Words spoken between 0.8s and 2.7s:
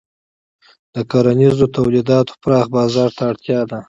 د کرنیزو تولیداتو پراخ